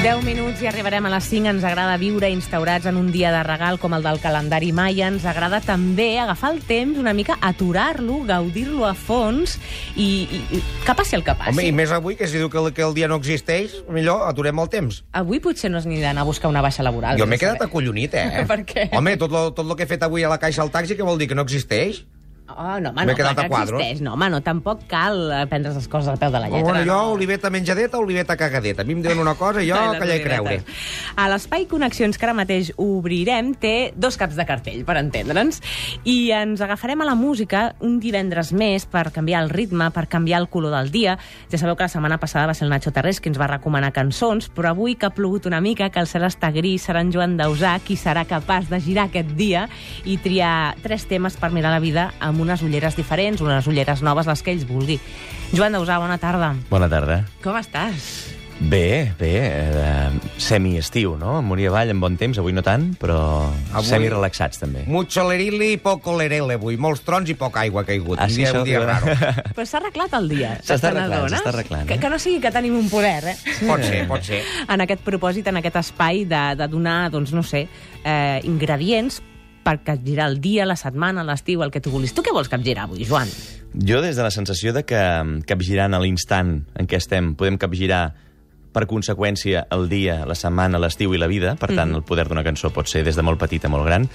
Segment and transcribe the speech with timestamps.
[0.00, 1.50] 10 minuts i arribarem a les 5.
[1.50, 5.10] Ens agrada viure instaurats en un dia de regal com el del calendari maia.
[5.12, 9.58] Ens agrada també agafar el temps una mica, aturar-lo, gaudir-lo a fons
[9.92, 11.52] i, i, i que passi el que passi.
[11.52, 14.24] Home, i més avui, que si diu que el, que el dia no existeix, millor
[14.30, 15.02] aturem el temps.
[15.20, 17.20] Avui potser no és ni d'anar a buscar una baixa laboral.
[17.20, 18.46] Jo m'he quedat acollonit, eh?
[18.54, 18.86] Per què?
[18.96, 21.04] Home, tot lo, tot lo que he fet avui a la caixa al taxi, què
[21.04, 22.06] vol dir, que no existeix?
[22.56, 23.80] Oh, no, home, M'he no, quedat clar a que quadros.
[23.80, 24.00] existeix.
[24.02, 26.62] No, home, no, tampoc cal eh, prendre les coses al peu de la lletra.
[26.72, 27.12] Bueno, jo, no.
[27.12, 28.82] oliveta menjadeta, oliveta cagadeta.
[28.82, 30.40] A mi em diuen una cosa i jo Ai, les callar i creure.
[30.58, 30.88] olivetes.
[31.16, 35.60] A l'Espai Connexions que ara mateix obrirem té dos caps de cartell, per entendre'ns,
[36.04, 40.40] i ens agafarem a la música un divendres més per canviar el ritme, per canviar
[40.42, 41.18] el color del dia.
[41.50, 43.92] Ja sabeu que la setmana passada va ser el Nacho Tarrés qui ens va recomanar
[43.92, 47.12] cançons, però avui que ha plogut una mica, que el cel està gris, serà en
[47.12, 49.66] Joan Dausà qui serà capaç de girar aquest dia
[50.04, 54.26] i triar tres temes per mirar la vida amb unes ulleres diferents, unes ulleres noves,
[54.26, 54.98] les que ells vulgui.
[55.52, 56.54] Joan Dausà, bona tarda.
[56.70, 57.22] Bona tarda.
[57.44, 58.36] Com estàs?
[58.60, 61.38] Bé, bé, eh, semi-estiu, no?
[61.38, 64.82] A Moria Vall, en bon temps, avui no tant, però Avui- semi-relaxats, també.
[64.84, 66.76] Mucho lerili i poco lerele avui.
[66.76, 68.18] Molts trons i poca aigua caigut.
[68.20, 69.06] Ah, un sí, dia, això- un dia raro.
[69.56, 70.50] Però s'ha arreglat el dia.
[70.60, 72.00] S'està arreglant, s'està arreglant, Que, eh?
[72.04, 73.36] que no sigui que tenim un poder, eh?
[73.66, 74.42] Pot ser, pot ser.
[74.68, 77.66] En aquest propòsit, en aquest espai de, de donar, doncs, no sé,
[78.04, 79.22] eh, ingredients
[79.64, 82.14] per capgirar el dia, la setmana, l'estiu, el que tu vulguis.
[82.16, 83.28] Tu què vols capgirar avui, Joan?
[83.74, 87.60] Jo, des de la sensació de que mm, capgirant a l'instant en què estem, podem
[87.60, 88.08] capgirar
[88.74, 92.44] per conseqüència el dia, la setmana, l'estiu i la vida, per tant, el poder d'una
[92.46, 94.06] cançó pot ser des de molt petit a molt gran,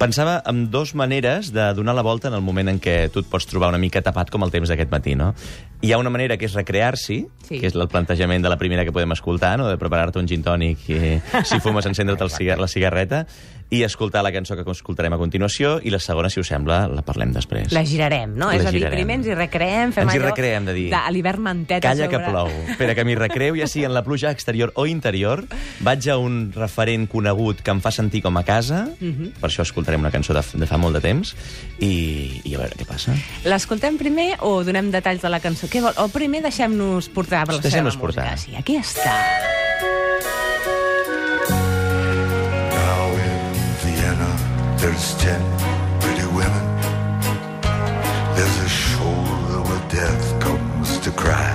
[0.00, 3.28] pensava en dos maneres de donar la volta en el moment en què tu et
[3.28, 5.34] pots trobar una mica tapat com el temps d'aquest matí, no?
[5.80, 7.60] Hi ha una manera que és recrear-s'hi, Sí.
[7.60, 9.68] que és el plantejament de la primera que podem escoltar, no?
[9.70, 13.26] de preparar-te un gin tònic i, si fumes, encendre't el cigar la cigarreta,
[13.70, 17.02] i escoltar la cançó que escoltarem a continuació, i la segona, si us sembla, la
[17.04, 17.70] parlem després.
[17.72, 18.46] La girarem, no?
[18.48, 18.96] La és a dir, girarem.
[18.96, 22.08] primer ens hi recreem, fem Ens hi allò recreem, de dir, a l'hivern manteta Calla
[22.08, 22.30] que sobre...
[22.32, 22.48] plou.
[22.72, 25.44] Espera, que m'hi recreu, ja sigui en la pluja exterior o interior.
[25.84, 28.86] Vaig a un referent conegut que em fa sentir com a casa.
[29.00, 29.34] Mhm.
[29.40, 31.34] Per això escoltarem una cançó de, de fa molt de temps.
[31.78, 33.12] I, I a veure què passa.
[33.44, 35.67] L'escoltem primer o donem detalls de la cançó?
[35.68, 35.92] Què vol?
[36.00, 38.22] O primer deixem-nos portar per la Deixem-nos seva música?
[38.24, 38.38] portar.
[38.40, 39.12] Sí, aquí està.
[42.72, 43.36] Now in
[43.84, 44.30] Vienna,
[44.80, 45.42] there's ten
[46.00, 46.64] pretty women.
[48.36, 51.52] There's a shoulder where death comes to cry.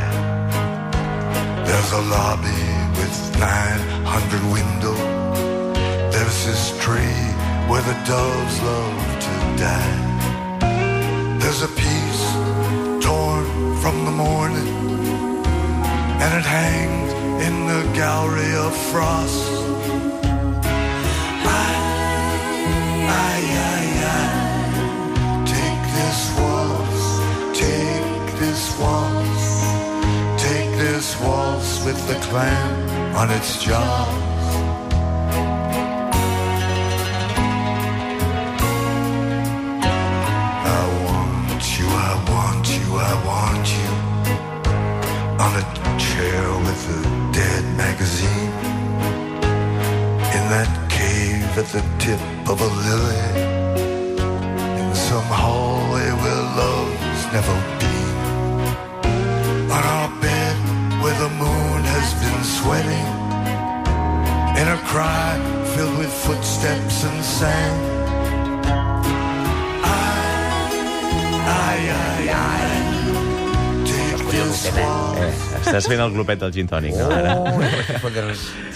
[1.66, 2.64] There's a lobby
[3.00, 5.38] with 900 windows.
[6.14, 7.18] There's this tree
[7.70, 10.00] where the doves love to die.
[11.42, 12.13] There's a piece
[13.84, 14.70] from the morning,
[16.24, 17.12] and it hangs
[17.46, 19.44] in the gallery of frost.
[21.44, 25.46] Ay, ay, ay.
[25.58, 27.04] Take this waltz,
[27.60, 29.46] take this waltz,
[30.42, 32.72] take this waltz with the clam
[33.18, 34.23] on its jaws.
[51.74, 53.26] The tip of a lily,
[54.80, 58.14] in some hallway where love's never been,
[59.72, 60.56] on our bed
[61.02, 63.10] where the moon has been sweating,
[64.62, 65.34] in a cry
[65.76, 68.66] filled with footsteps and sand.
[69.84, 70.30] I,
[71.50, 72.93] I, I, waltz.
[74.54, 75.30] Eh,
[75.64, 77.08] estàs fent el glopet del gin tònic, no?
[77.10, 77.34] Ara.
[77.42, 77.62] Oh,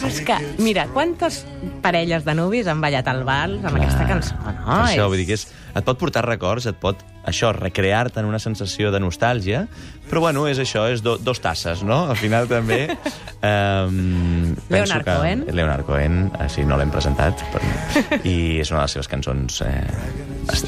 [0.08, 1.44] És que, mira, quantes
[1.84, 4.56] parelles de nuvis han ballat al vals amb aquesta cançó, no?
[4.66, 5.46] Per això, És- vull dir que és,
[5.78, 9.66] et pot portar records, et pot, això, recrear-te en una sensació de nostàlgia,
[10.08, 12.06] però bueno, és això, és do, dos tasses, no?
[12.12, 12.86] Al final també...
[13.38, 15.44] Um, Leonard Cohen.
[15.54, 17.68] Leonard Cohen, eh, sí, no l'hem presentat, però,
[18.26, 19.84] i és una de les seves cançons eh,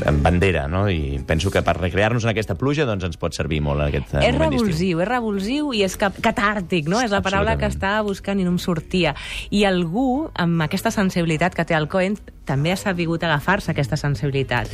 [0.06, 0.84] en bandera, no?
[0.86, 4.14] I penso que per recrear-nos en aquesta pluja doncs ens pot servir molt en aquest
[4.14, 7.02] eh, És moment revulsiu, és revulsiu i és catàrtic, no?
[7.02, 9.16] És la paraula que estava buscant i no em sortia.
[9.50, 12.20] I algú, amb aquesta sensibilitat que té el Cohen,
[12.50, 14.68] també ha sabut agafar-se aquesta sensibilitat.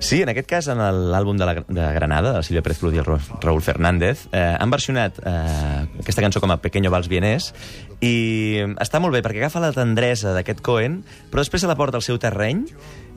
[0.00, 0.80] Sí, en aquest cas, en
[1.12, 4.42] l'àlbum de, la, de Granada, de Silvia Pérez Cruz i el Ra- Raúl Fernández, eh,
[4.58, 7.52] han versionat eh, aquesta cançó com a Pequeño Vals Vienés,
[8.00, 11.00] i està molt bé, perquè agafa la tendresa d'aquest Cohen,
[11.32, 12.64] però després se la porta al seu terreny.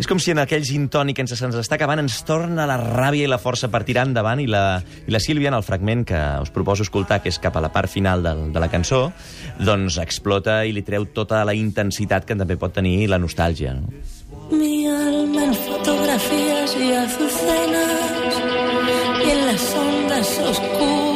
[0.02, 2.80] És com si en aquell gin tònic que ens, se'ns està acabant ens torna la
[2.82, 6.02] ràbia i la força per tirar endavant, i la, i la Sílvia, en el fragment
[6.10, 9.04] que us proposo escoltar, que és cap a la part final del, de la cançó,
[9.62, 13.76] doncs explota i li treu tota la intensitat que també pot tenir la nostàlgia.
[13.78, 13.94] No?
[14.50, 18.42] Mi alma en fotografías y azucenas
[19.22, 21.11] y en las ondas oscuras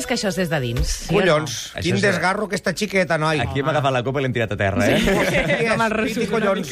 [0.00, 0.88] És que això és des de dins.
[0.88, 1.20] sí no?
[1.20, 3.40] Collons, Això quin desgarro aquesta xiqueta, noi.
[3.42, 5.00] Aquí hem agafat la copa i l'hem tirat a terra, eh?
[5.68, 6.70] Com el Piti Rossús una collons.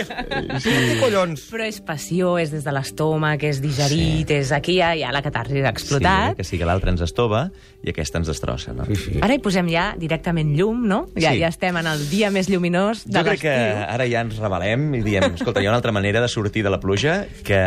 [0.64, 1.44] Piti collons.
[1.52, 5.60] Però és passió, és des de l'estómac, és digerit, és aquí ja, ja la catarsi
[5.62, 6.32] ha explotat.
[6.32, 7.48] Sí, que sí que l'altre ens estova
[7.84, 8.86] i aquesta ens destrossa, no?
[8.88, 9.18] Sí, sí.
[9.22, 11.02] Ara hi posem ja directament llum, no?
[11.14, 11.42] Ja, Sí.
[11.44, 13.84] ja estem en el dia més lluminós de Jo crec que l'estiu.
[13.94, 16.70] ara ja ens revelem i diem, escolta, hi ha una altra manera de sortir de
[16.72, 17.60] la pluja que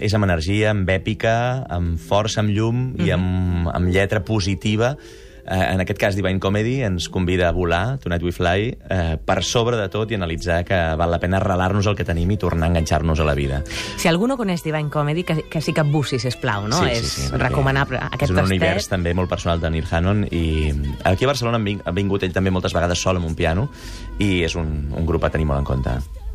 [0.00, 4.95] és amb energia, amb èpica, amb força, amb llum i amb, amb lletra positiva.
[5.46, 9.44] Eh, en aquest cas, Divine Comedy ens convida a volar, Tonight We Fly, eh, per
[9.44, 12.66] sobre de tot i analitzar que val la pena arrelar-nos el que tenim i tornar
[12.66, 13.62] a enganxar-nos a la vida.
[13.96, 16.82] Si algú no coneix Divine Comedy, que, que sí que bussi, sisplau, no?
[16.90, 18.02] és perquè recomanable.
[18.10, 18.56] Aquest És un tastet.
[18.56, 20.72] univers també molt personal de Neil Hannon i
[21.04, 23.70] aquí a Barcelona ha vingut ell també moltes vegades sol amb un piano
[24.18, 26.25] i és un, un grup a tenir molt en compte.